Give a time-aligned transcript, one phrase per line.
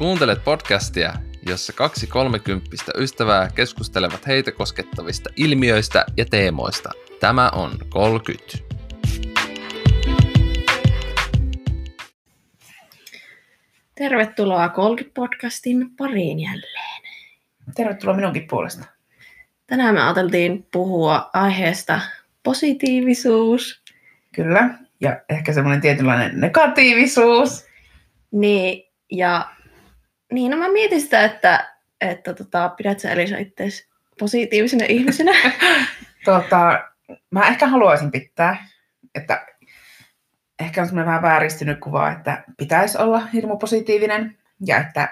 [0.00, 1.12] Kuuntelet podcastia,
[1.46, 6.90] jossa kaksi kolmekymppistä ystävää keskustelevat heitä koskettavista ilmiöistä ja teemoista.
[7.20, 8.58] Tämä on 30.
[13.94, 17.02] Tervetuloa 30-podcastin pariin jälleen.
[17.76, 18.84] Tervetuloa minunkin puolesta.
[19.66, 22.00] Tänään me ajateltiin puhua aiheesta
[22.42, 23.82] positiivisuus.
[24.34, 27.66] Kyllä, ja ehkä semmoinen tietynlainen negatiivisuus.
[28.30, 29.59] Niin, ja
[30.30, 35.32] niin, no mä mietin sitä, että, että tota, pidät sä Elisa itseäsi positiivisena ihmisenä?
[36.24, 36.84] tota,
[37.30, 38.66] mä ehkä haluaisin pitää,
[39.14, 39.46] että
[40.60, 45.08] ehkä on semmoinen vähän vääristynyt kuva, että pitäisi olla hirmu positiivinen ja että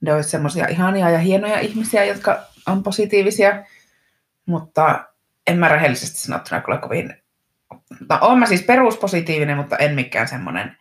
[0.00, 3.64] ne olisi semmoisia ihania ja hienoja ihmisiä, jotka on positiivisia,
[4.46, 5.04] mutta
[5.46, 7.16] en mä rehellisesti sanottuna kyllä kovin...
[8.08, 10.76] No, on mä siis peruspositiivinen, mutta en mikään semmoinen,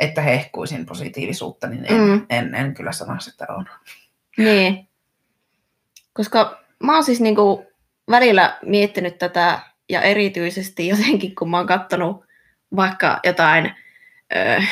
[0.00, 2.26] että hehkuisin positiivisuutta, niin en, mm.
[2.30, 3.66] en, en kyllä sanoisi, että on.
[4.36, 4.88] Niin.
[6.12, 7.66] Koska mä oon siis niinku
[8.10, 12.24] välillä miettinyt tätä, ja erityisesti jotenkin, kun mä oon kattonut
[12.76, 13.72] vaikka jotain
[14.36, 14.62] ö,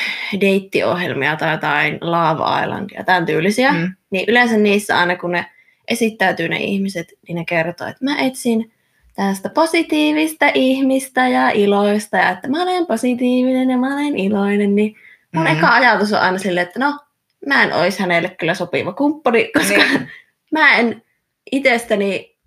[0.41, 3.93] deittiohjelmia tai jotain Lava Islandia, tämän tyylisiä, mm.
[4.09, 5.45] niin yleensä niissä aina kun ne
[5.87, 8.71] esittäytyy ne ihmiset, niin ne kertoo, että mä etsin
[9.15, 14.95] tästä positiivista ihmistä ja iloista, ja että mä olen positiivinen ja mä olen iloinen, niin
[15.33, 15.57] mun mm.
[15.57, 16.99] eka ajatus on aina silleen, että no,
[17.45, 20.11] mä en olisi hänelle kyllä sopiva kumppani, koska niin.
[20.51, 21.03] mä en
[21.51, 22.37] itsestäni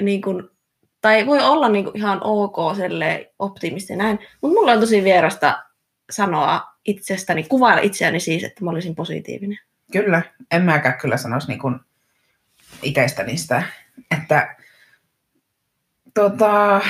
[0.00, 0.48] niin kuin,
[1.00, 2.56] tai voi olla niin kuin ihan ok
[3.38, 5.62] optimisti näin, mutta mulla on tosi vierasta
[6.10, 9.58] sanoa itsestäni, kuvailla itseäni siis, että mä olisin positiivinen.
[9.92, 11.80] Kyllä, en mäkään kyllä sanoisi niin kuin
[12.82, 13.62] itsestäni sitä,
[14.10, 14.56] että
[16.14, 16.80] tota,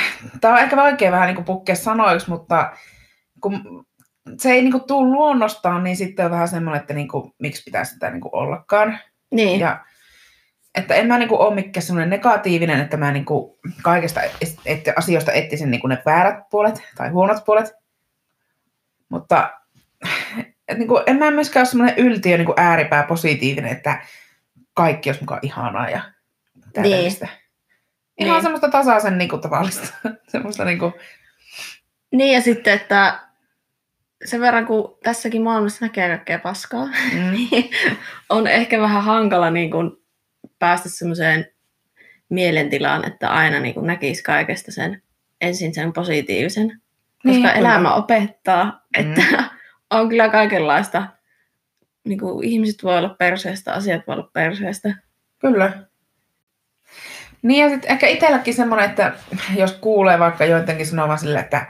[0.41, 2.77] tämä on ehkä vaikea vähän niin kuin pukkea sanoiksi, mutta
[3.41, 3.87] kun
[4.39, 7.62] se ei niin kuin tule luonnostaan, niin sitten on vähän semmoinen, että niin kuin, miksi
[7.62, 8.98] pitäisi sitä niin kuin ollakaan.
[9.31, 9.61] Niin.
[9.61, 9.84] Ja,
[10.75, 14.21] että en mä niin kuin ole mikään semmoinen negatiivinen, että mä niin kuin kaikesta
[14.66, 17.72] et, asioista etsisin niin kuin ne väärät puolet tai huonot puolet.
[19.09, 19.50] Mutta
[20.69, 24.03] et niin kuin, en mä myöskään ole semmoinen yltiö niin kuin ääripää positiivinen, että
[24.75, 26.03] kaikki olisi mukaan ihanaa ja
[26.72, 27.27] täydellistä.
[27.27, 27.37] Niin.
[28.19, 28.43] Ihan niin.
[28.43, 29.94] semmoista tasaisen niin kuin, tavallista.
[30.32, 30.93] semmoista niin kuin...
[32.12, 33.21] Niin ja sitten, että
[34.25, 37.31] sen verran kun tässäkin maailmassa näkee kaikkea paskaa, mm.
[37.33, 37.71] niin
[38.28, 39.91] on ehkä vähän hankala niin kuin
[40.59, 41.47] päästä semmoiseen
[42.28, 45.03] mielentilaan, että aina niin kuin näkisi kaikesta sen
[45.41, 46.81] ensin sen positiivisen.
[47.22, 47.94] Koska niin, elämä kyllä.
[47.94, 49.44] opettaa, että mm.
[49.99, 51.06] on kyllä kaikenlaista.
[52.05, 54.94] Niin kuin ihmiset voi olla perseestä, asiat voi olla perseestä.
[55.38, 55.72] Kyllä.
[57.43, 59.12] Niin ja sitten ehkä itselläkin semmoinen, että
[59.56, 61.66] jos kuulee vaikka joidenkin sanovan sille, että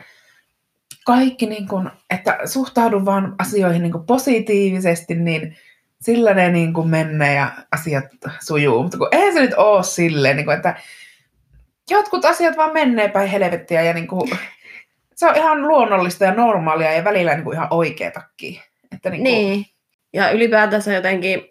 [1.05, 5.57] kaikki, niin kun, että suhtaudun vaan asioihin niin positiivisesti, niin
[6.01, 8.05] sillä ne niin kuin menee ja asiat
[8.41, 8.83] sujuu.
[8.83, 10.77] Mutta kun eihän se nyt ole silleen, niin kuin, että
[11.91, 14.31] jotkut asiat vaan menee päin helvettiä ja niin kuin,
[15.15, 18.61] se on ihan luonnollista ja normaalia ja välillä niin kuin ihan oikeetakin.
[18.95, 19.35] Että niin, kuin...
[19.35, 19.67] niin.
[20.13, 21.49] Ja ylipäätänsä jotenkin,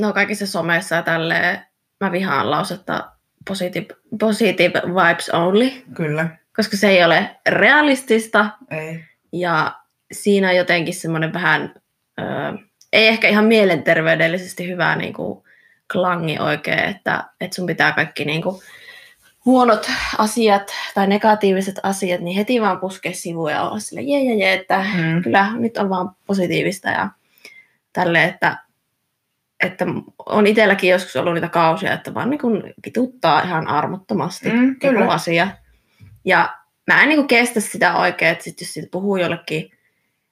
[0.00, 1.60] no kaikissa somessa ja tälleen,
[2.00, 3.10] mä vihaan lausetta
[3.48, 3.86] positive,
[4.20, 5.70] positive vibes only.
[5.94, 8.50] Kyllä koska se ei ole realistista.
[8.70, 9.04] Ei.
[9.32, 9.80] Ja
[10.12, 11.74] siinä on jotenkin semmoinen vähän,
[12.20, 12.22] ö,
[12.92, 15.44] ei ehkä ihan mielenterveydellisesti hyvää niin kuin,
[15.92, 18.62] klangi oikein, että, että sun pitää kaikki niin kuin,
[19.44, 24.34] huonot asiat tai negatiiviset asiat, niin heti vaan puskea sivuja ja olla sille jee, jee,
[24.34, 25.22] jee, että mm.
[25.22, 27.08] kyllä nyt on vaan positiivista ja
[27.92, 28.58] tälle, että,
[29.64, 29.84] että
[30.26, 35.06] on itselläkin joskus ollut niitä kausia, että vaan niin kuin kituttaa ihan armottomasti mm, kyllä.
[35.06, 35.48] asia.
[36.24, 39.70] Ja mä en niin kestä sitä oikein, että sit jos siitä puhuu jollekin,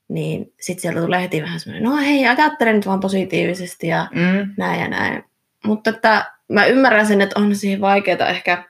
[0.09, 4.55] niin sitten sieltä tulee heti vähän semmoinen, no hei, ajattele nyt vaan positiivisesti ja mm.
[4.57, 5.25] näin ja näin.
[5.65, 8.65] Mutta että mä ymmärrän sen, että on siihen vaikeaa ehkä,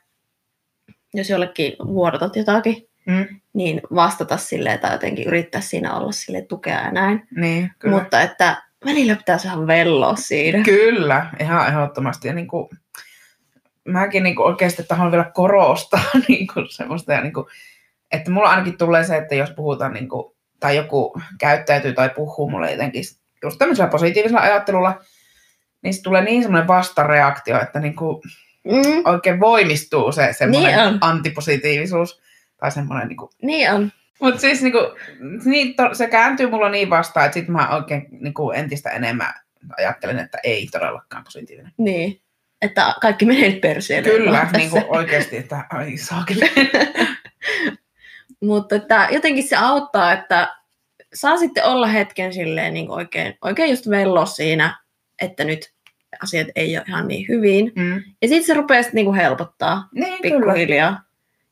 [1.15, 3.27] jos jollekin vuodotat jotakin, mm.
[3.53, 7.27] niin vastata silleen tai jotenkin yrittää siinä olla sille tukea ja näin.
[7.37, 7.99] Niin, kyllä.
[7.99, 10.63] Mutta että välillä pitää saada velloa siinä.
[10.63, 12.29] Kyllä, ihan ehdottomasti.
[12.29, 12.69] Ja niin kuin,
[13.93, 17.47] mäkin niin oikeasti tahdon vielä korostaa niin kuin semmoista, ja niin kuin,
[18.13, 22.51] että mulla ainakin tulee se, että jos puhutaan niin kuin, tai joku käyttäytyy tai puhuu
[22.51, 23.05] mulle jotenkin
[23.43, 25.01] just tämmöisellä positiivisella ajattelulla,
[25.83, 28.23] niin se tulee niin semmoinen vastareaktio, että niin kuin
[28.65, 29.03] mm.
[29.05, 32.23] oikein voimistuu se semmoinen niin antipositiivisuus.
[32.61, 33.31] Tai semmoinen niin kuin...
[33.43, 33.93] Niin on.
[34.21, 34.87] Mutta siis niin kuin,
[35.45, 39.35] niin to, se kääntyy mulla niin vastaan, että sitten mä oikein niin kuin entistä enemmän
[39.79, 41.73] ajattelen, että ei todellakaan positiivinen.
[41.79, 42.21] Niin
[42.63, 44.09] että kaikki menee perseelle.
[44.11, 46.41] Kyllä, niin kuin oikeasti, että ai saakeli.
[48.41, 50.55] Mutta että jotenkin se auttaa, että
[51.15, 54.79] saa sitten olla hetken silleen niin oikein, oikein just vello siinä,
[55.23, 55.73] että nyt
[56.25, 57.73] asiat ei ole ihan niin hyvin.
[57.77, 58.03] Mm.
[58.23, 60.37] Ja sitten se rupeaa sitten niin helpottaa Niin, kyllä.
[60.41, 61.03] pikkuhiljaa.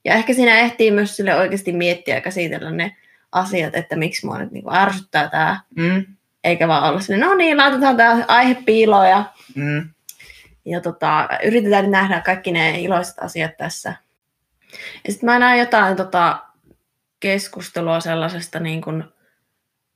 [0.04, 2.96] Ja ehkä siinä ehtii myös sille oikeasti miettiä ja käsitellä ne
[3.32, 6.04] asiat, että miksi mua nyt niin ärsyttää tämä, Mm.
[6.44, 9.24] eikä vaan olla silleen, no niin, laitetaan tämä aihe piiloon ja,
[9.54, 9.88] Mm.
[10.66, 13.94] Ja tota, yritetään nähdä kaikki ne iloiset asiat tässä.
[15.04, 16.38] Ja sitten mä näen jotain tota,
[17.20, 19.04] keskustelua sellaisesta, niin kuin,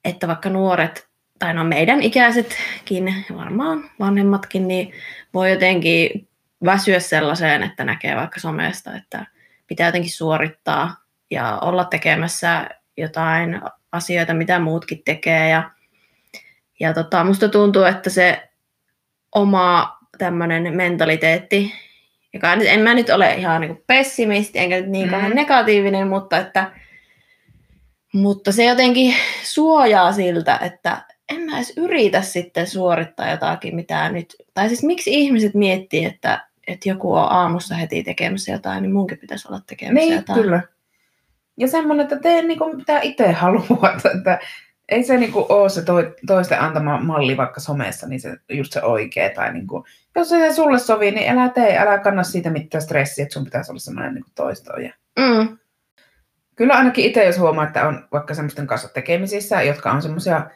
[0.04, 1.08] että vaikka nuoret,
[1.38, 4.92] tai no meidän ikäisetkin, varmaan vanhemmatkin, niin
[5.34, 6.28] voi jotenkin
[6.64, 9.26] väsyä sellaiseen, että näkee vaikka somesta, että
[9.66, 10.96] pitää jotenkin suorittaa
[11.30, 13.60] ja olla tekemässä jotain
[13.92, 15.48] asioita, mitä muutkin tekee.
[15.48, 15.70] Ja,
[16.80, 18.50] ja tota, musta tuntuu, että se
[19.34, 21.72] oma tämmöinen mentaliteetti,
[22.34, 25.34] joka nyt, en mä nyt ole ihan niin pessimisti, enkä nyt niin Mm.
[25.34, 26.70] negatiivinen, mutta, että,
[28.12, 34.36] mutta se jotenkin suojaa siltä, että en mä edes yritä sitten suorittaa jotakin, mitä nyt,
[34.54, 39.18] tai siis miksi ihmiset miettii, että, että joku on aamussa heti tekemässä jotain, niin munkin
[39.18, 40.42] pitäisi olla tekemässä Niin, jotain.
[40.42, 40.62] kyllä.
[41.56, 44.38] Ja semmoinen, että tee niinku mitä itse haluat, että
[44.90, 48.82] ei se niinku ole se toi, toisten antama malli vaikka somessa, niin se just se
[48.82, 49.30] oikea.
[49.30, 49.84] Tai niinku,
[50.16, 53.72] jos se sulle sovii, niin älä tee, älä kanna siitä mitään stressiä, että sun pitäisi
[53.72, 54.92] olla semmoinen niinku toistoja.
[55.18, 55.58] Mm,
[56.60, 60.50] Kyllä ainakin itse, jos huomaa, että on vaikka semmoisten kanssa tekemisissä, jotka on semmoisia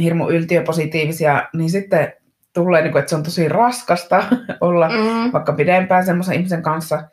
[0.00, 2.12] hirmu yltiöpositiivisia, niin sitten
[2.52, 4.24] tulee, niinku, että se on tosi raskasta
[4.60, 7.08] olla mm, vaikka pidempään semmoisen ihmisen kanssa,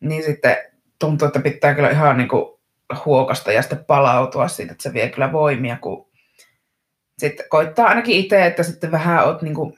[0.00, 0.56] niin sitten
[0.98, 2.57] tuntuu, että pitää kyllä ihan niin kuin
[3.04, 6.08] huokasta ja sitten palautua siitä, että se vie kyllä voimia, kun
[7.18, 9.74] sitten koittaa ainakin itse, että sitten vähän oot niin kuin,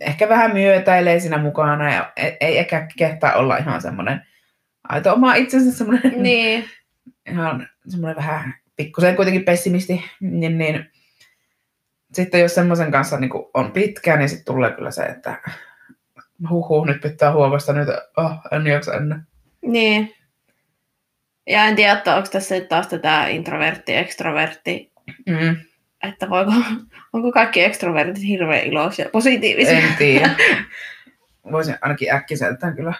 [0.00, 4.20] ehkä vähän myötäilee siinä mukana ja ei, ei ehkä kehtaa olla ihan semmoinen
[4.88, 6.64] aito oma itsensä semmoinen niin,
[7.32, 10.90] ihan semmoinen vähän pikkusen kuitenkin pessimisti, niin, niin
[12.12, 15.42] sitten jos semmoisen kanssa niin on pitkä, niin sitten tulee kyllä se, että
[16.50, 19.24] huhu, nyt pitää huokasta nyt, oh, en jaksa enää.
[19.62, 20.14] niin.
[21.46, 24.92] Ja en tiedä, että onko tässä nyt taas tätä introvertti, extrovertti,
[25.26, 25.56] Mm,
[26.02, 26.52] että voiko,
[27.12, 29.78] onko kaikki extrovertit hirveän iloisia, positiivisia.
[29.78, 30.30] en tiedä.
[31.52, 32.92] Voisin ainakin äkkiseltään kyllä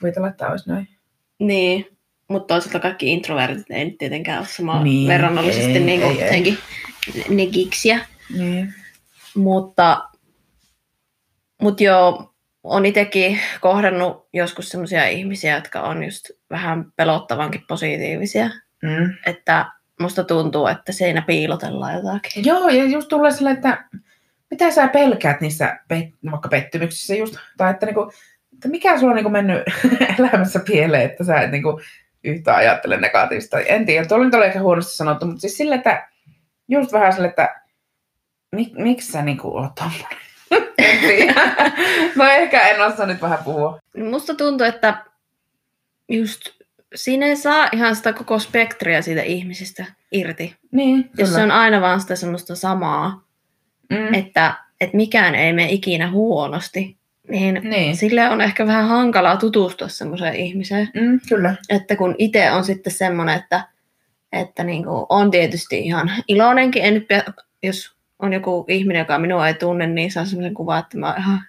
[0.00, 0.88] kuvitella, että olisi näin.
[1.38, 1.86] Niin,
[2.28, 6.18] mutta toisaalta kaikki introvertit ei nyt tietenkään ole samalla Niin, verrannollisesti ei, niin kuin ei,
[6.22, 6.26] ei.
[6.26, 6.58] jotenkin
[7.28, 8.00] negiksiä.
[8.38, 8.74] Niin.
[9.34, 10.08] Mutta,
[11.62, 18.50] mutta joo, on itsekin kohdannut joskus sellaisia ihmisiä, jotka on just vähän pelottavankin positiivisia.
[18.82, 19.14] Mm.
[19.26, 19.66] Että
[20.00, 22.44] musta tuntuu, että siinä piilotellaan jotakin.
[22.44, 23.84] Joo, ja just tulee sille, että
[24.50, 28.12] mitä sä pelkäät niissä pet- vaikka pettymyksissä just, tai että, niinku,
[28.54, 29.62] että mikä sulla on niinku mennyt
[30.18, 31.80] elämässä pieleen, että sä et niinku
[32.24, 33.60] yhtä ajattele negatiivista.
[33.60, 36.08] En tiedä, tuolla nyt oli ehkä huonosti sanottu, mutta siis sille, että
[36.68, 37.60] just vähän sille, että
[38.52, 40.27] mik, miksi sä niinku oot tommonen?
[41.00, 41.34] Tiedä.
[42.16, 43.78] no ehkä en osaa nyt vähän puhua.
[44.10, 45.04] Musta tuntuu, että
[46.08, 46.40] just
[46.94, 50.56] siinä ei saa ihan sitä koko spektriä siitä ihmisistä irti.
[50.72, 51.38] Niin, Jos kyllä.
[51.38, 53.28] se on aina vaan sitä semmoista samaa,
[53.90, 54.14] Mm.
[54.14, 56.96] että, että mikään ei mene ikinä huonosti,
[57.30, 60.88] niin Niin, sille on ehkä vähän hankalaa tutustua semmoiseen ihmiseen.
[60.94, 61.54] mm, kyllä.
[61.68, 63.68] Että kun itse on sitten semmoinen, että,
[64.32, 67.06] että niin kuin on tietysti ihan iloinenkin, en nyt,
[67.62, 71.18] jos on joku ihminen, joka minua ei tunne, niin saa semmoisen kuvan, että mä oon
[71.18, 71.40] ihan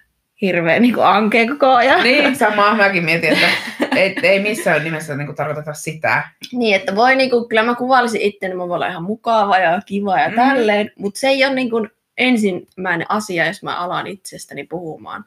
[0.42, 2.02] hirveä niin kuin ankea koko ajan.
[2.02, 3.48] Niin, samaa mäkin mietin, että
[3.96, 6.28] ei, ei missään nimessä niinku tarkoiteta sitä.
[6.52, 9.80] Niin, että voi niinku, kyllä mä kuvailisin itse, niin mä voin olla ihan mukava ja
[9.86, 10.34] kiva ja Mm.
[10.34, 11.86] tälleen, mutta se ei ole niinku
[12.18, 15.24] ensimmäinen asia, jos mä alan itsestäni puhumaan.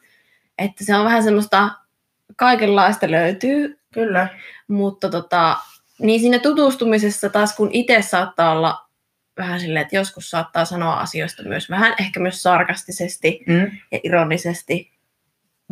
[0.58, 1.70] Että se on vähän semmoista,
[2.36, 4.28] kaikenlaista löytyy, Kyllä.
[4.68, 5.58] mutta tota,
[6.00, 8.83] niin siinä tutustumisessa taas kun itse saattaa olla
[9.38, 14.92] vähän silleen, että joskus saattaa sanoa asioista myös vähän ehkä myös sarkastisesti Mm, ja ironisesti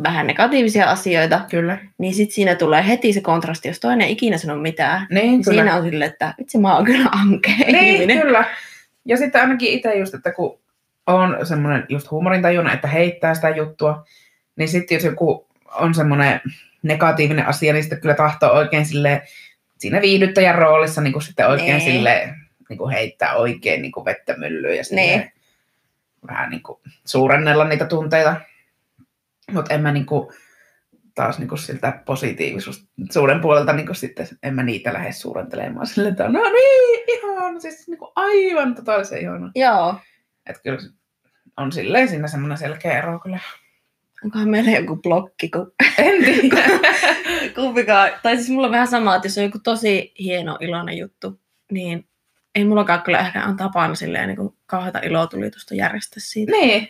[0.02, 1.78] vähän negatiivisia asioita, kyllä.
[1.98, 5.44] niin sitten siinä tulee heti se kontrasti, jos toinen ei ikinä sano mitään, Niin, niin
[5.44, 5.62] kyllä.
[5.62, 8.20] Siinä on silleen, että vitsi mä oon kyllä ankea Niin, ihminen.
[8.20, 8.44] kyllä.
[9.04, 10.60] Ja sitten ainakin itse just, että kun
[11.06, 14.04] on semmoinen just huumorintajuna, että heittää sitä juttua,
[14.56, 16.40] niin sitten jos joku on semmoinen
[16.82, 19.22] negatiivinen asia, niin sitten kyllä tahtoo oikein sille
[19.78, 21.92] siinä viihdyttäjän roolissa niin kuin sitten oikein Niin.
[21.92, 22.34] sille
[22.72, 25.32] niin kuin heittää oikein niin kuin vettä myllyyn ja Niin.
[26.26, 28.36] vähän niin kuin suurennella niitä tunteita.
[29.52, 30.28] Mutta en mä niin kuin,
[31.14, 36.08] taas niin kuin siltä positiivisuuden puolelta niin kuin sitten en mä niitä lähde suurentelemaan sille,
[36.08, 39.50] että no niin, ihan, siis niin kuin aivan totaalisen ihana.
[39.54, 39.94] Joo.
[40.46, 40.78] Että kyllä
[41.56, 43.38] on silleen siinä semmoinen selkeä ero kyllä.
[44.24, 46.56] Onkohan meillä joku blokki, kun En tiedä.
[47.54, 51.40] kumpikaan, tai siis mulla on vähän sama, että jos on joku tosi hieno iloinen juttu,
[51.70, 52.08] niin
[52.54, 56.52] ei mullakaan kyllä ehkä on tapana silleen niin kauheata ilotulitusta järjestää siitä.
[56.52, 56.88] Niin.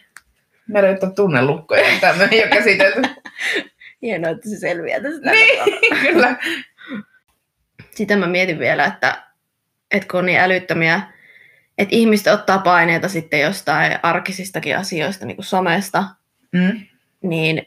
[0.69, 3.03] Meillä ei ole tunnelukkoja, tämmöinen jo käsitelty.
[4.03, 5.31] Hienoa, että se selviää tästä.
[5.31, 5.59] niin,
[6.07, 6.37] kyllä.
[7.91, 9.23] Sitten mä mietin vielä, että,
[9.91, 11.01] että kun on niin älyttömiä,
[11.79, 16.05] että ihmiset ottaa paineita sitten jostain arkisistakin asioista, niin kuin somesta,
[16.53, 16.81] Mm.
[17.23, 17.67] niin,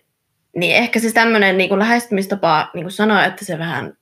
[0.55, 3.93] niin ehkä se tämmöinen niin lähestymistapa niin kuin sanoa, että se vähän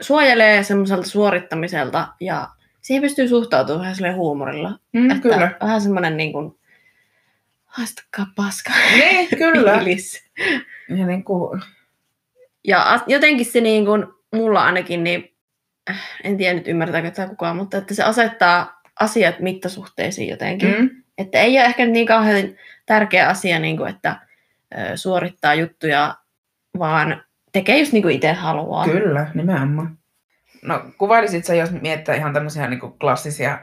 [0.00, 2.48] suojelee semmoiselta suorittamiselta ja
[2.80, 4.78] siihen pystyy suhtautumaan vähän silleen huumorilla.
[4.92, 5.50] Mm, että kyllä.
[5.62, 6.58] Vähän semmoinen niin kuin,
[7.64, 8.70] haistakaa paska.
[8.96, 9.78] Niin, kyllä.
[9.78, 10.24] fiilis.
[10.88, 11.62] Ja niin kuin,
[12.64, 15.34] Ja jotenkin se niin kuin, mulla ainakin, niin
[16.24, 20.68] en tiedä nyt ymmärtääkö tämä kukaan, mutta että se asettaa asiat mittasuhteisiin jotenkin.
[20.68, 20.80] Mm.
[20.80, 22.48] mm, Että ei ole ehkä niin kauhean
[22.86, 24.20] tärkeä asia, niin kuin, että
[24.78, 26.14] ö, suorittaa juttuja,
[26.78, 28.84] vaan tekee just niin kuin itse haluaa.
[28.84, 29.97] kyllä, nimenomaan.
[30.62, 33.58] No kuvailisit sä, jos miettää ihan tämmöisiä niin kuin klassisia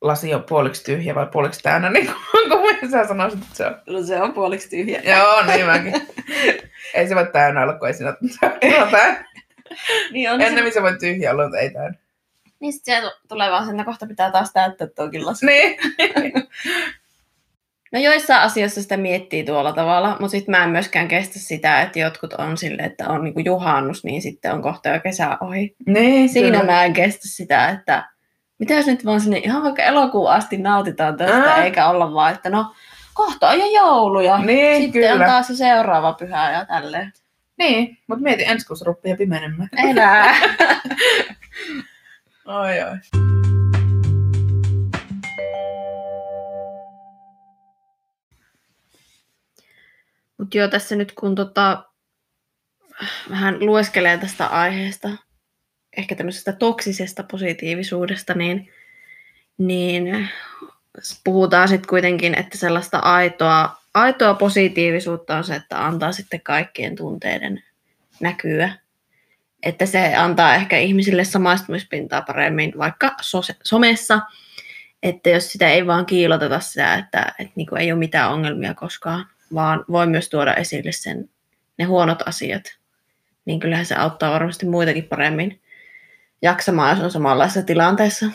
[0.00, 3.76] lasi on puoliksi tyhjä vai puoliksi täynnä, niin kuin sä sanoisit, että se on.
[3.86, 5.00] No se on puoliksi tyhjä.
[5.04, 5.94] Joo, niin mäkin.
[6.94, 9.24] ei se voi täynnä olla, kun ei siinä se on täynnä.
[10.12, 11.98] niin on Ennemmin se, se voi tyhjä olla, mutta ei täynnä.
[12.60, 15.46] niin sit se tulee vaan sen, että kohta pitää taas täyttää tuokin lasi.
[15.46, 15.78] Niin.
[17.94, 21.98] No joissain asioissa sitä miettii tuolla tavalla, mutta sitten mä en myöskään kestä sitä, että
[21.98, 25.76] jotkut on silleen, että on niinku juhannus, niin sitten on kohta jo kesä ohi.
[25.86, 26.72] Niin, Siinä kyllä.
[26.72, 28.08] mä en kestä sitä, että
[28.58, 31.64] mitä jos nyt vaan sinne ihan vaikka elokuun asti nautitaan tästä, Ää.
[31.64, 32.74] eikä olla vaan, että no
[33.14, 34.38] kohta on jo jouluja.
[34.38, 35.14] Niin, Sitten kyllä.
[35.24, 37.12] on taas se seuraava pyhä ja tälleen.
[37.58, 39.68] Niin, mutta mieti ensi kuussa rupeaa pimenemään.
[39.76, 40.34] Enää.
[42.46, 43.43] Oi, oi.
[50.38, 51.84] Mutta joo, tässä nyt kun tota,
[53.30, 55.08] vähän lueskelee tästä aiheesta,
[55.96, 58.72] ehkä tämmöisestä toksisesta positiivisuudesta, niin,
[59.58, 60.28] niin
[61.24, 67.62] puhutaan sitten kuitenkin, että sellaista aitoa, aitoa positiivisuutta on se, että antaa sitten kaikkien tunteiden
[68.20, 68.72] näkyä.
[69.62, 74.20] Että se antaa ehkä ihmisille samaistumispintaa paremmin vaikka sose- somessa,
[75.02, 79.26] että jos sitä ei vaan kiiloteta sitä, että, että niin ei ole mitään ongelmia koskaan,
[79.54, 81.28] vaan voi myös tuoda esille sen,
[81.78, 82.62] ne huonot asiat,
[83.44, 85.60] niin kyllähän se auttaa varmasti muitakin paremmin
[86.42, 88.26] jaksamaan, jos on samanlaisessa tilanteessa.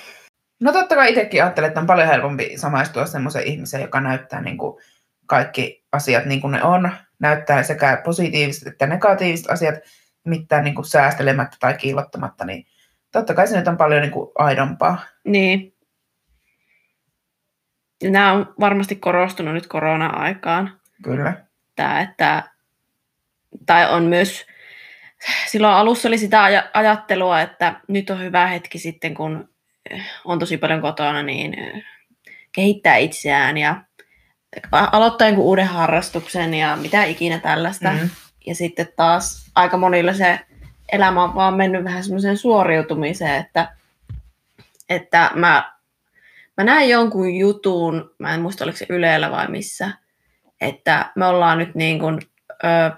[0.60, 4.58] No totta kai itsekin ajattelen, että on paljon helpompi samaistua semmoisen ihmiseen, joka näyttää niin
[4.58, 4.82] kuin
[5.26, 6.92] kaikki asiat niin kuin ne on.
[7.20, 9.76] Näyttää sekä positiiviset että negatiiviset asiat
[10.24, 12.46] mitään niin kuin säästelemättä tai kiilottamatta.
[12.46, 12.66] Niin
[13.12, 15.04] totta kai se nyt on paljon niin kuin aidompaa.
[15.24, 15.74] Niin.
[18.04, 20.79] Nämä on varmasti korostunut nyt korona-aikaan.
[21.03, 21.34] Kyllä.
[21.75, 22.44] Tämä, että,
[23.65, 24.46] tai on myös,
[25.48, 29.50] silloin alussa oli sitä aj- ajattelua, että nyt on hyvä hetki sitten, kun
[30.25, 31.84] on tosi paljon kotona, niin eh,
[32.51, 33.84] kehittää itseään ja
[34.72, 37.91] aloittaa jonkun uuden harrastuksen ja mitä ikinä tällaista.
[37.91, 38.10] Mm.
[38.46, 40.39] Ja sitten taas aika monilla se
[40.91, 43.75] elämä on vaan mennyt vähän semmoiseen suoriutumiseen, että,
[44.89, 45.74] että mä,
[46.58, 49.91] mä näin jonkun jutun, mä en muista oliko se Ylellä vai missä,
[50.62, 52.20] että me ollaan nyt niin kuin,
[52.63, 52.92] ö,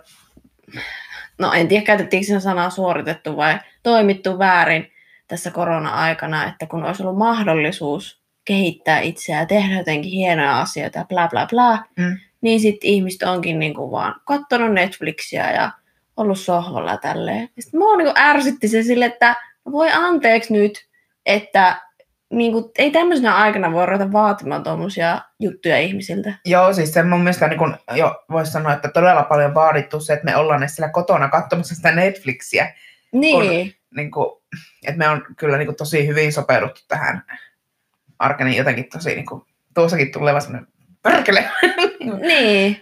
[1.39, 4.91] no en tiedä käytettiinkö sen sanaa suoritettu vai toimittu väärin
[5.27, 11.06] tässä korona-aikana, että kun olisi ollut mahdollisuus kehittää itseään ja tehdä jotenkin hienoja asioita ja
[11.06, 12.18] bla bla bla, Mm.
[12.41, 15.72] niin sitten ihmiset onkin niinku vaan kattonut Netflixiä ja
[16.18, 17.50] ollut sohvalla tälleen.
[17.60, 19.36] Sitten mua niinku ärsytti se sille, että
[19.72, 20.86] voi anteeksi nyt,
[21.25, 21.82] että
[22.32, 26.34] niinku, ei tämmöisenä aikana voi ruveta vaatimaan tuommoisia juttuja ihmisiltä.
[26.46, 30.14] Joo, siis se mun mielestä niin kun, jo voisi sanoa, että todella paljon vaadittu se,
[30.14, 32.74] että me ollaan siellä kotona katsomassa sitä Netflixiä.
[33.12, 34.42] Niin, Niin kuin,
[34.88, 37.24] että me on kyllä niin kuin, tosi hyvin sopeuduttu tähän
[38.20, 39.42] arkeni jotenkin tosi, niin kuin,
[39.74, 40.72] tuossakin tulee vaan semmoinen
[41.02, 41.50] pörkele.
[42.28, 42.82] niin,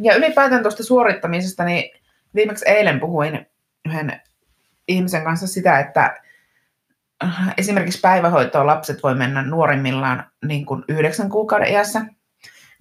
[0.00, 2.00] Ja ylipäätään tuosta suorittamisesta, niin
[2.34, 3.46] viimeksi eilen puhuin
[3.84, 4.20] yhden
[4.88, 6.20] ihmisen kanssa sitä, että
[7.58, 12.00] esimerkiksi päivähoitoon lapset voi mennä nuorimmillaan niin kuin yhdeksän kuukauden iässä.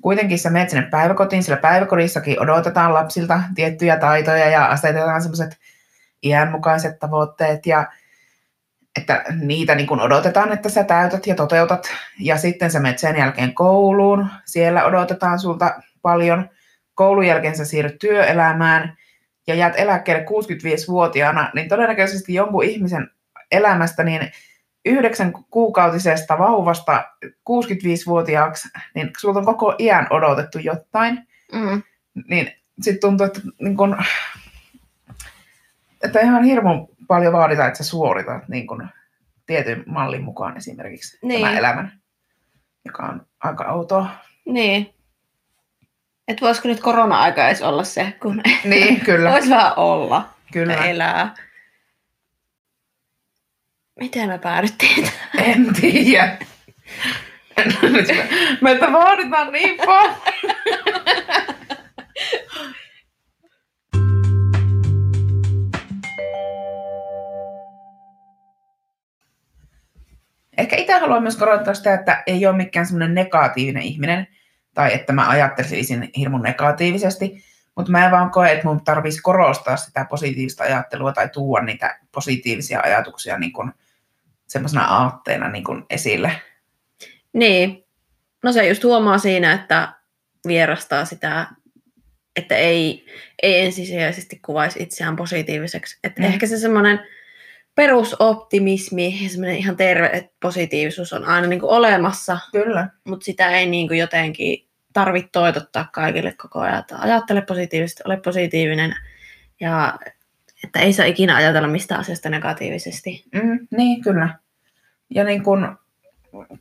[0.02, 5.58] Kuitenkin sä menet sinne päiväkotiin, sillä päiväkodissakin odotetaan lapsilta tiettyjä taitoja ja asetetaan semmoiset
[6.24, 7.88] iänmukaiset tavoitteet ja
[9.00, 11.88] että niitä niin kuin odotetaan, että sä täytät ja toteutat.
[12.20, 16.50] Ja sitten sä menet sen jälkeen kouluun, siellä odotetaan sulta paljon.
[16.96, 18.98] Koulun jälkeen sä siirryt työelämään
[19.48, 23.10] ja jäät eläkkeelle 65-vuotiaana, niin todennäköisesti jonkun ihmisen
[23.54, 24.32] elämästä niin
[24.86, 31.84] yhdeksän kuukautisesta vauvasta 65-vuotiaaksi, niin sulta on koko iän odotettu jotain, mm,
[32.28, 33.98] niin sitten tuntuu, että, niin kun,
[36.04, 38.88] että ihan hirveän paljon vaaditaan, että sä suoritat niin kun
[39.46, 41.42] tietyn mallin mukaan esimerkiksi Niin.
[41.42, 41.92] tämän elämän,
[42.86, 44.10] joka on aika outoa.
[44.46, 44.94] Niin.
[46.28, 50.76] Et voisiko nyt korona-aika edes olla se, kun Niin, kyllä, voisi vähän olla kyllä.
[50.76, 51.36] elää.
[54.00, 55.10] Miten me päädyttiin?
[55.44, 56.38] En tiedä.
[57.82, 58.30] Nyt me,
[58.62, 60.16] meiltä vaaditaan niin paljon.
[70.58, 74.28] Ehkä itse haluan myös korottaa sitä, että ei ole mikään semmoinen negatiivinen ihminen,
[74.74, 77.44] tai että mä ajattelisin hirmun negatiivisesti,
[77.76, 82.00] mutta mä en vaan koe, että mun tarvitsisi korostaa sitä positiivista ajattelua tai tuoda niitä
[82.12, 83.74] positiivisia ajatuksia niin kuin
[84.54, 86.32] semmoisena aatteena niin kuin esille.
[87.34, 87.84] Niin.
[88.44, 89.94] No se just huomaa siinä, että
[90.48, 91.48] vierastaa sitä,
[92.36, 93.06] että ei,
[93.44, 96.00] ei ensisijaisesti kuvaisi itseään positiiviseksi.
[96.04, 96.28] Että Mm.
[96.28, 97.00] ehkä se semmoinen
[97.76, 102.88] perusoptimismi ja semmoinen ihan terve positiivisuus on aina niin kuin olemassa, Kyllä.
[103.08, 106.80] mutta sitä ei niin kuin jotenkin tarvitse toitottaa kaikille koko ajan.
[106.80, 108.96] Että ajattele positiivisesti, ole positiivinen
[109.60, 110.00] ja
[110.64, 113.24] että ei saa ikinä ajatella mistä asiasta negatiivisesti.
[113.34, 114.30] Mm, niin, kyllä.
[115.16, 115.78] Ja niin kun,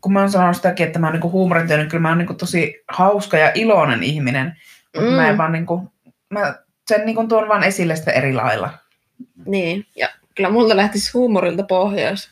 [0.01, 2.37] kun mä oon sanonut sitäkin, että mä oon niin huumorintyö, niin kyllä mä oon niin
[2.37, 4.57] tosi hauska ja iloinen ihminen.
[4.95, 5.17] Mutta Mm.
[5.17, 5.89] mä en vaan niin kuin,
[6.31, 6.55] mä
[6.89, 8.71] sen niin kuin tuon vaan esille sitten eri lailla.
[9.47, 12.31] Niin, ja kyllä multa lähtisi huumorilta pohjois,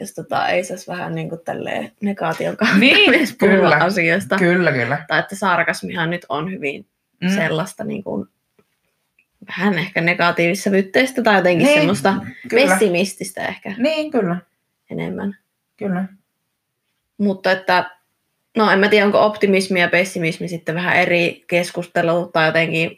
[0.00, 3.76] jos tota, ei saisi vähän niin kuin tälleen negaation kautta Niin, kyllä.
[3.76, 4.36] asioista.
[4.36, 5.04] Kyllä, kyllä.
[5.08, 6.86] Tai että sarkasmihan nyt on hyvin
[7.20, 7.28] Mm.
[7.28, 7.34] mm.
[7.34, 8.28] sellaista niin kuin,
[9.58, 12.14] vähän ehkä negatiivissävytteistä tai jotenkin Niin, semmoista
[12.48, 12.66] Kyllä.
[12.70, 14.36] pessimististä ehkä Niin, kyllä.
[14.90, 15.36] enemmän.
[15.76, 16.04] Kyllä.
[17.18, 17.90] Mutta että,
[18.56, 22.96] no en mä tiedä, onko optimismi ja pessimismi sitten vähän eri keskustelu tai jotenkin,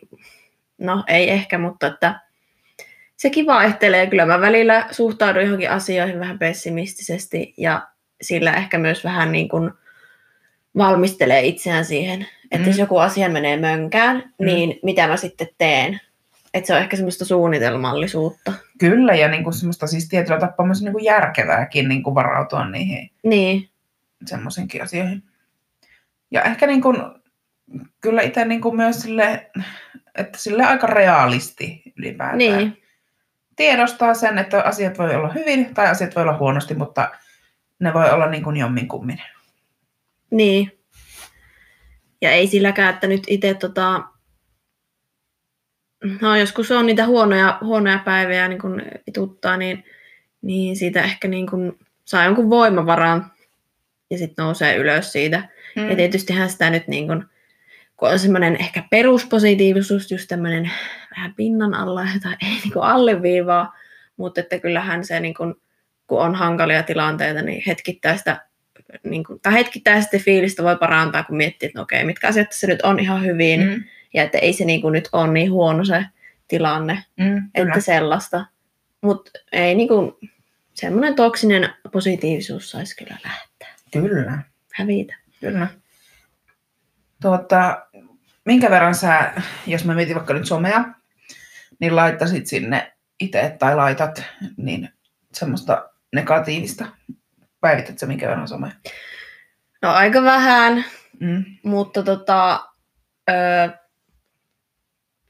[0.78, 2.20] no ei ehkä, mutta että
[3.16, 4.06] sekin vaihtelee.
[4.06, 7.86] Kyllä mä välillä suhtaudun johonkin asioihin vähän pessimistisesti ja
[8.22, 9.70] sillä ehkä myös vähän niin kuin
[10.78, 12.66] valmistelee itseään siihen, että Mm.
[12.70, 14.46] jos joku asia menee mönkään, Mm.
[14.46, 16.00] niin mitä mä sitten teen.
[16.56, 18.52] Että se on ehkä semmoista suunnitelmallisuutta.
[18.78, 22.68] Kyllä, ja niin kuin semmoista siis tietyllä tapaa myös niin kuin järkevääkin niin kuin varautua
[22.68, 23.68] niihin Niin,
[24.26, 25.22] semmoisenkin asioihin.
[26.30, 26.96] Ja ehkä niin kuin,
[28.00, 29.50] kyllä itse niin kuin myös sille,
[30.14, 32.38] että sille aika realisti ylipäätään.
[32.38, 32.82] niin,
[33.56, 37.10] Tiedostaa sen, että asiat voi olla hyvin tai asiat voi olla huonosti, mutta
[37.78, 39.22] ne voi olla niin kuin jomminkummin.
[40.30, 40.78] Niin.
[42.22, 44.02] Ja ei silläkään, että nyt itse tota...
[46.20, 49.84] No joskus on niitä huonoja, huonoja päiviä niin kun vituttaa, niin,
[50.42, 53.32] niin siitä ehkä niin kun saa jonkun voimavaran
[54.10, 55.48] ja sitten nousee ylös siitä.
[55.76, 55.90] Mm.
[55.90, 57.28] Ja tietystihän sitä nyt niin kun,
[57.96, 60.70] kun on semmoinen ehkä peruspositiivisuus, just tämmöinen
[61.16, 63.76] vähän pinnan alla, jota ei niin kun alleviivaa,
[64.16, 65.60] mutta että kyllähän se niin kun,
[66.06, 68.46] kun on hankalia tilanteita, niin hetkittää sitä
[69.02, 72.48] niin kuin, tai hetkittäin sitten fiilistä voi parantaa, kun miettii, että no okei, mitkä asiat
[72.48, 73.84] tässä nyt on ihan hyvin, mm.
[74.14, 76.04] Ja että ei se niin kuin nyt ole niin huono se
[76.48, 77.68] tilanne, mm, kyllä.
[77.68, 78.46] että sellaista.
[79.00, 80.12] Mutta ei niin kuin,
[80.74, 84.38] semmoinen toksinen positiivisuus saisi kyllä lähteä, kyllä,
[84.74, 85.14] hävitä.
[85.40, 85.66] kyllä.
[87.22, 87.86] Tuota,
[88.44, 89.32] minkä verran sä,
[89.66, 90.84] jos mä mietin vaikka nyt somea,
[91.80, 94.22] niin laittasit sinne itse tai laitat
[94.56, 94.88] niin
[95.32, 96.86] semmoista negatiivista.
[97.60, 98.72] Päivität sä minkä verran somea?
[99.82, 100.84] No aika vähän,
[101.20, 101.44] Mm.
[101.62, 102.64] mutta tota,
[103.30, 103.68] öö,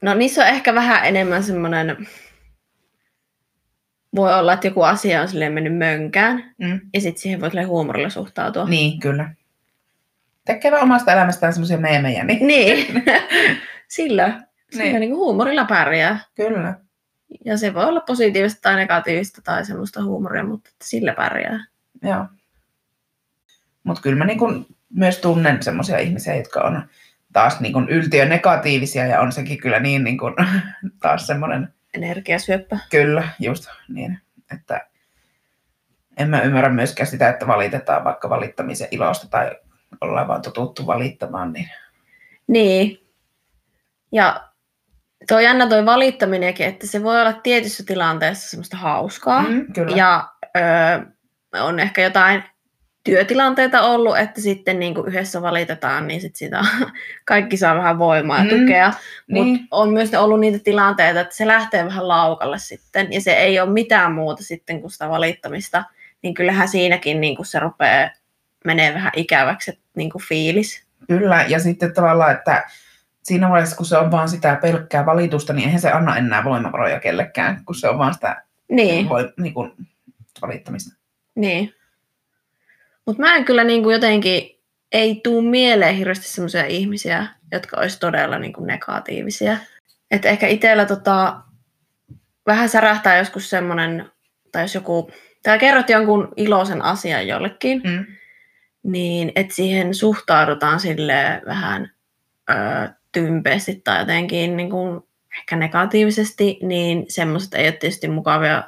[0.01, 2.07] no niissä on ehkä vähän enemmän semmoinen,
[4.15, 6.81] voi olla, että joku asia on silleen mennyt mönkään, Mm.
[6.93, 8.65] ja sitten siihen voi huumorilla suhtautua.
[8.65, 9.29] Niin, kyllä.
[10.45, 13.03] Tekee vaan omasta elämästään semmoisia meemejä, niin Niin,
[13.87, 14.99] sillä, sillä Niin.
[14.99, 15.15] niin.
[15.15, 16.19] huumorilla pärjää.
[16.35, 16.79] kyllä.
[17.45, 21.65] Ja se voi olla positiivista tai negatiivista tai semmoista huumoria, mutta sillä pärjää.
[22.03, 22.25] Joo.
[23.83, 26.81] Mutta kyllä mä niin myös tunnen semmoisia ihmisiä, jotka on
[27.33, 30.33] taas niin yltiö negatiivisia ja on sekin kyllä niin, niin kuin,
[31.01, 32.79] taas semmoinen, Energiasyöppä.
[32.89, 34.19] kyllä, just niin,
[34.53, 34.87] että
[36.17, 39.51] en mä ymmärrä myöskään sitä, että valitetaan vaikka valittamisen ilosta tai
[40.01, 41.69] ollaan vaan totuttu valittamaan, niin
[42.47, 43.07] Niin.
[44.11, 44.47] Ja
[45.27, 49.41] toi jännä toi valittaminenkin, että se voi olla tietyssä tilanteessa semmoista hauskaa.
[49.41, 49.97] mm, kyllä.
[49.97, 50.99] Ja öö,
[51.61, 52.43] on ehkä jotain
[53.11, 56.61] työtilanteita ollut, että sitten niin kuin yhdessä valitetaan, niin sit sitä
[57.25, 58.93] kaikki saa vähän voimaa ja Mm, tukea.
[59.27, 59.45] niin.
[59.47, 63.59] Mutta on myös ollut niitä tilanteita, että se lähtee vähän laukalle sitten, ja se ei
[63.59, 65.83] ole mitään muuta sitten kuin sitä valittamista,
[66.21, 68.09] niin kyllähän siinäkin niin kuin se rupeaa
[68.65, 70.83] menee vähän ikäväksi, niin kuin fiilis.
[71.07, 72.63] Kyllä, ja sitten tavallaan, että
[73.23, 76.99] siinä vaiheessa, kun se on vaan sitä pelkkää valitusta, niin eihän se anna enää voimavaroja
[76.99, 79.71] kellekään, kun se on vaan sitä Niin, voi, niin kuin,
[80.41, 80.95] valittamista.
[81.35, 81.73] Niin.
[83.07, 84.59] Mutta mä en kyllä niinku jotenkin,
[84.91, 89.57] ei tuu mieleen hirveästi semmoisia ihmisiä, jotka olisi todella niinku negatiivisia.
[90.11, 91.41] Et ehkä itsellä tota,
[92.45, 94.11] vähän särähtää joskus semmoinen,
[94.51, 95.11] tai jos joku,
[95.43, 98.05] tai kerrot jonkun iloisen asian jollekin, Mm.
[98.83, 101.91] niin että siihen suhtaudutaan sille vähän
[102.49, 102.53] ö,
[103.11, 105.01] tympeästi tai jotenkin niin kuin
[105.37, 108.63] ehkä negatiivisesti, niin semmoiset ei ole tietysti mukavia,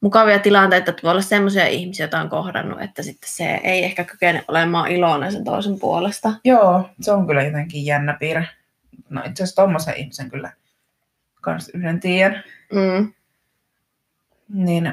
[0.00, 4.04] mukavia tilanteita, että voi olla semmoisia ihmisiä, joita on kohdannut, että sitten se ei ehkä
[4.04, 6.32] kykene olemaan iloinen sen toisen puolesta.
[6.44, 8.48] Joo, se on kyllä jotenkin jännä piirre.
[9.10, 10.52] No itse asiassa tommosen ihmisen kyllä
[11.40, 12.44] kans yhden tiedän.
[12.72, 13.12] Mm.
[14.48, 14.92] Niin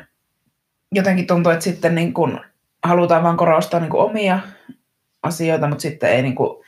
[0.92, 2.42] jotenkin tuntuu, että sitten niin kun
[2.84, 4.40] halutaan vaan korostaa niin kun omia
[5.24, 6.64] asioita, mutta sitten ei niin kun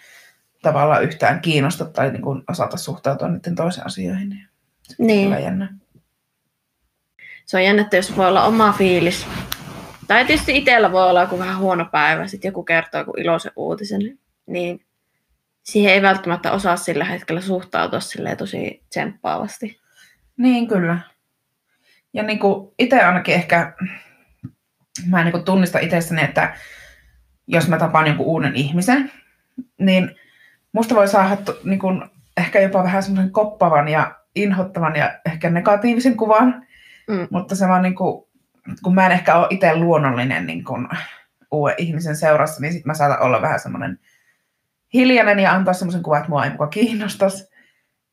[0.62, 4.30] tavallaan yhtään kiinnosta tai niin kun osata suhtautua niiden toisen asioihin.
[4.30, 4.48] Niin.
[4.84, 5.24] Se on Niin.
[5.28, 5.74] Kyllä jännä.
[7.46, 9.28] Se on jännä, että jos voi olla oma fiilis.
[10.08, 14.02] Tai tietysti itsellä voi olla joku vähän huono päivä, sitten joku kertoo joku iloisen uutisen,
[14.46, 14.86] niin
[15.64, 18.00] siihen ei välttämättä osaa sillä hetkellä suhtautua
[18.38, 19.80] tosi tsemppaavasti.
[20.38, 21.00] Niin, kyllä.
[22.14, 23.74] Ja niin kuin itse ainakin ehkä,
[25.10, 26.58] mä niin kuin tunnistan itsessäni, että
[27.48, 29.12] jos mä tapaan jonkun uuden ihmisen,
[29.80, 30.16] niin
[30.72, 32.04] musta voi saada niin kuin
[32.38, 36.65] ehkä jopa vähän semmoisen koppavan ja inhottavan ja ehkä negatiivisen kuvan,
[37.08, 37.28] Mm.
[37.32, 38.28] mutta se vaan niin kuin,
[38.84, 40.88] kun mä en ehkä ole itse luonnollinen niin kuin
[41.52, 44.00] uuden ihmisen seurassa, niin sit mä saatan olla vähän semmoinen
[44.94, 47.50] hiljainen ja antaa semmoisen kuvan, että mua ei muka kiinnostaisi.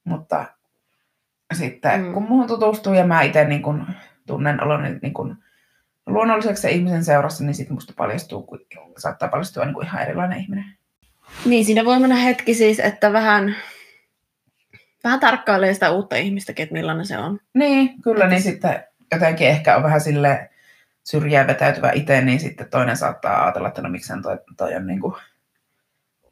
[0.04, 0.44] Mutta
[1.52, 2.12] sitten Mm.
[2.12, 3.86] kun muuhun tutustuu ja mä itse niin kun
[4.26, 5.36] tunnen oloni niin kun
[6.06, 8.60] luonnolliseksi se ihmisen seurassa, niin sitten musta paljastuu, kun
[8.98, 10.64] saattaa paljastua niin kuin ihan erilainen ihminen.
[11.44, 13.56] Niin, siinä voi mennä hetki siis, että vähän,
[15.04, 17.40] vähän tarkkailee sitä uutta ihmistäkin, että millainen se on.
[17.54, 20.50] Niin, kyllä, niin sitten jotenkin ehkä on vähän sille
[21.04, 25.00] syrjään vetäytyvä itse, niin sitten toinen saattaa ajatella, että no miksään toi, toi on niin
[25.00, 25.14] kuin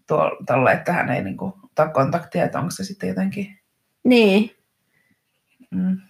[0.07, 3.59] tuo, tolle, että hän ei niin kuin ota kontaktia, että onko se sitten jotenkin...
[4.05, 4.61] Niin,
[5.71, 6.01] Mm,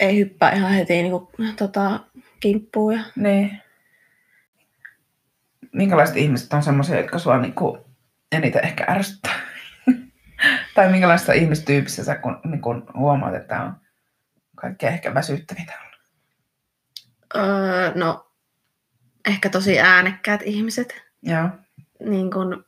[0.00, 2.00] ei hyppää ihan heti niin kuin, tota,
[2.40, 2.94] kimppuun.
[2.94, 3.04] Ja...
[3.16, 3.60] niin.
[5.72, 7.80] Minkälaiset ihmiset on semmoisia, jotka sua niin kuin
[8.32, 9.33] eniten ehkä ärsyttää?
[10.74, 13.76] Tai minkälaista ihmistyypissä sä kun, niin kun huomaat, että on
[14.56, 16.00] kaikkein ehkä väsyttävintä ollut?
[17.36, 18.30] Öö, no,
[19.28, 21.02] ehkä tosi äänekkäät ihmiset.
[21.22, 21.48] Joo.
[22.00, 22.64] Niin kun,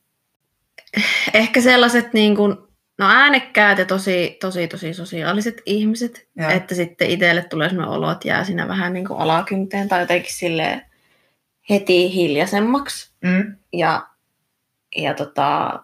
[1.34, 6.28] ehkä sellaiset niin kun, no äänekkäät ja tosi, tosi, tosi sosiaaliset ihmiset.
[6.36, 6.50] Joo.
[6.50, 10.34] Että sitten itselle tulee sellainen olo, että jää siinä vähän niin kuin alakynteen tai jotenkin
[10.34, 10.82] silleen
[11.70, 13.12] heti hiljaisemmaksi.
[13.22, 13.56] Mm.
[13.72, 14.06] Ja,
[14.96, 15.82] ja tota,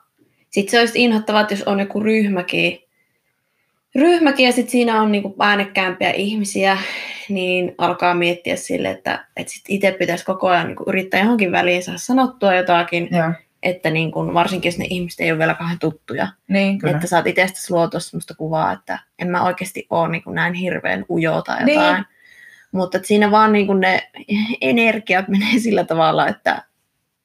[0.53, 2.79] sitten se olisi inhottavaa, että jos on joku ryhmäkin,
[3.95, 6.79] ryhmäkin ja sitten siinä on niinku äänekkäämpiä ihmisiä,
[7.29, 11.83] niin alkaa miettiä sille, että, että sit itse pitäisi koko ajan niinku yrittää johonkin väliin
[11.83, 13.33] saada sanottua jotakin, Joo.
[13.63, 16.95] että niinku, varsinkin jos ne ihmiset ei ole vielä kauhean tuttuja, Niin, kyllä.
[16.95, 21.43] että saat itsestäsi luotua sellaista kuvaa, että en mä oikeasti ole niinku näin hirveän ujo
[21.43, 21.75] tai Niin.
[21.81, 22.05] jotain.
[22.73, 24.11] Mutta että siinä vaan niinku ne
[24.61, 26.63] energiat menee sillä tavalla, että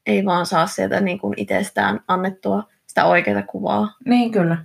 [0.05, 2.63] ei vaan saa sieltä niinku itsestään annettua
[2.97, 3.95] sitä oikeaa kuvaa.
[4.05, 4.57] Niin, kyllä.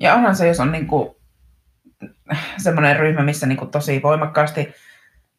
[0.00, 1.16] Ja onhan se, jos on niinku
[2.56, 4.68] semmoinen ryhmä, missä niinku tosi voimakkaasti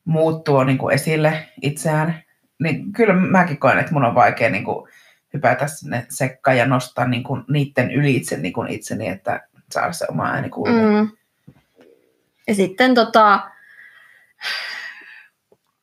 [0.06, 2.24] muut tuo niinku esille itseään,
[2.60, 4.88] niin kyllä mäkin koen, että mun on vaikea niinku
[5.34, 10.50] hypätä sinne sekkaan ja nostaa niinku niiden ylitse niinku itseni, että saada se oma ääni
[10.50, 10.94] kuuluviin.
[10.94, 11.12] Mm.
[12.48, 13.50] Ja sitten tota,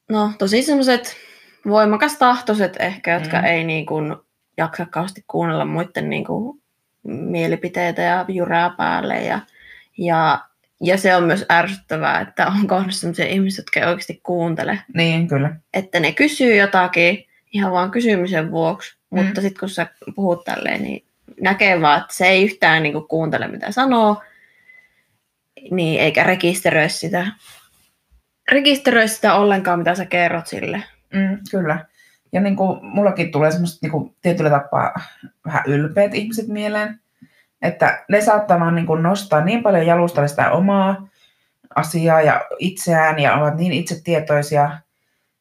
[0.09, 1.17] no tosi semmoiset
[1.69, 3.45] voimakas tahtoiset ehkä, jotka Mm.
[3.45, 4.17] ei niin kuin
[4.57, 6.63] jaksa kauheasti kuunnella muiden niin kuin
[7.05, 9.25] mielipiteitä ja jyrää päälle.
[9.25, 9.41] Ja,
[9.99, 10.41] ja,
[10.81, 14.79] ja se on myös ärsyttävää, että on kohdassa sellaisia ihmisiä, jotka ei oikeasti kuuntele.
[14.95, 15.57] Niin, kyllä.
[15.75, 19.25] Että ne kysyy jotakin ihan vaan kysymisen vuoksi, Mm.
[19.25, 21.05] mutta sitten kun sä puhut tälleen, niin
[21.41, 24.23] näkee vaan, että se ei yhtään niin kuin kuuntele, mitä sanoo,
[25.71, 27.27] niin eikä rekisteröi sitä,
[28.53, 30.83] rekisteröi sitä ollenkaan, mitä sä kerrot sille.
[31.13, 31.85] Mm, kyllä.
[32.37, 34.95] Ja niin kuin, mullakin tulee semmoiset niin kuin, tietyllä tapaa
[35.45, 37.01] vähän ylpeät ihmiset mieleen,
[37.63, 41.09] että ne saattaa vaan niin kuin, nostaa niin paljon jalustalle sitä omaa
[41.75, 44.79] asiaa ja itseään ja ovat niin itsetietoisia.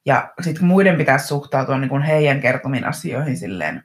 [0.06, 3.84] Ja sitten muiden pitäisi suhtautua niin kuin heidän kertomiin asioihin silleen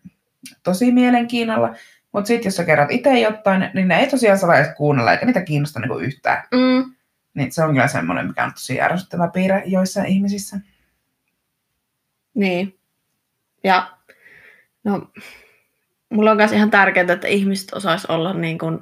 [0.62, 1.74] tosi mielenkiinnolla.
[2.12, 5.26] Mutta sitten jos sä kerrot itse jotain, niin ne ei tosiaan saa edes kuunnella eikä
[5.26, 6.44] niitä kiinnosta niin kuin yhtään.
[6.52, 6.94] Mm,
[7.34, 10.60] Niin se on kyllä semmoinen, mikä on tosi ärsyttävä piirre joissain ihmisissä.
[12.34, 12.79] niin.
[13.64, 13.90] Ja
[14.84, 15.10] no,
[16.10, 18.78] mulla on myös ihan tärkeää, että ihmiset osais olla niin kuin,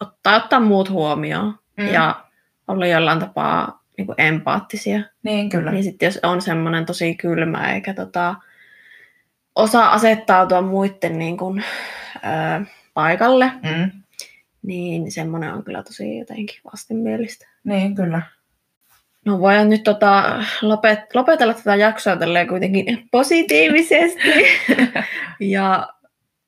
[0.00, 1.86] ottaa, ottaa muut huomioon Mm.
[1.86, 2.24] ja
[2.68, 5.00] olla jollain tapaa niin kuin empaattisia.
[5.22, 5.70] Niin, kyllä.
[5.72, 8.34] Niin sitten jos on semmoinen tosi kylmä eikä tota,
[9.54, 11.64] osaa asettautua muiden niin kuin,
[12.16, 13.90] ö, paikalle, Mm.
[14.62, 17.48] niin semmoinen on kyllä tosi jotenkin vastenmielistä.
[17.64, 18.22] Niin, kyllä.
[19.24, 24.28] No voidaan nyt tota, lopet, lopetella tätä jaksoa tälleen kuitenkin positiivisesti
[25.40, 25.88] ja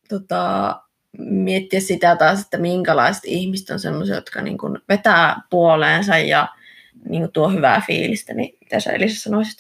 [0.09, 0.77] tota,
[1.19, 6.49] miettiä sitä taas, että minkälaiset ihmiset on sellaisia, jotka niin kuin vetää puoleensa ja
[7.09, 8.35] niin kuin tuo hyvää fiilistä.
[8.35, 9.59] Niin mitä sä Elisa sanoisit?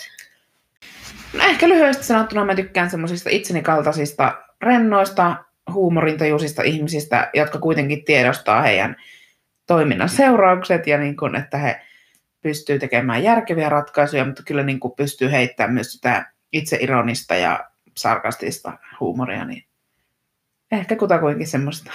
[1.32, 5.36] No ehkä lyhyesti sanottuna mä tykkään semmoisista itseni kaltaisista rennoista,
[5.72, 8.96] huumorintajuisista ihmisistä, jotka kuitenkin tiedostaa heidän
[9.66, 11.85] toiminnan seuraukset ja niin kuin, että he
[12.46, 18.78] pystyy tekemään järkeviä ratkaisuja, mutta kyllä niin kuin pystyy heittämään myös sitä itseironista ja sarkastista
[19.00, 19.64] huumoria, niin
[20.72, 21.92] ehkä kutakuinkin semmoista.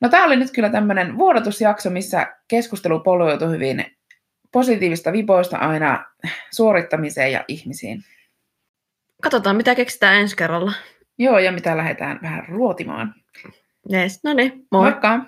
[0.00, 3.84] No tämä oli nyt kyllä tämmöinen vuodatusjakso, missä keskustelu polveutui hyvin
[4.52, 6.04] positiivista vipoista aina
[6.54, 8.04] suorittamiseen ja ihmisiin.
[9.22, 10.72] Katsotaan, mitä keksitään ensi kerralla.
[11.18, 13.14] Joo, ja mitä lähdetään vähän ruotimaan.
[13.92, 14.20] Yes.
[14.24, 14.82] No niin, moi.
[14.82, 15.20] Moikka!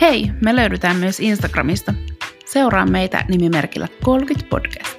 [0.00, 1.94] Hei, me löydytään myös Instagramista.
[2.46, 4.91] Seuraa meitä nimimerkillä 30 podcast.